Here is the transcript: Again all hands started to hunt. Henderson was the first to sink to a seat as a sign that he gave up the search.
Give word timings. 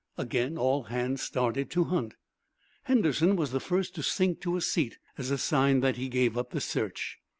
Again 0.17 0.57
all 0.57 0.85
hands 0.85 1.21
started 1.21 1.69
to 1.69 1.83
hunt. 1.83 2.15
Henderson 2.85 3.35
was 3.35 3.51
the 3.51 3.59
first 3.59 3.93
to 3.93 4.01
sink 4.01 4.41
to 4.41 4.57
a 4.57 4.61
seat 4.61 4.97
as 5.15 5.29
a 5.29 5.37
sign 5.37 5.81
that 5.81 5.97
he 5.97 6.09
gave 6.09 6.35
up 6.39 6.49
the 6.49 6.59
search. 6.59 7.19